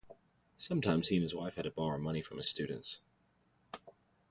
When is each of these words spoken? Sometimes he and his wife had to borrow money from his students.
Sometimes 0.57 1.09
he 1.09 1.17
and 1.17 1.21
his 1.21 1.35
wife 1.35 1.53
had 1.57 1.65
to 1.65 1.69
borrow 1.69 1.99
money 1.99 2.23
from 2.23 2.37
his 2.37 2.49
students. 2.49 3.01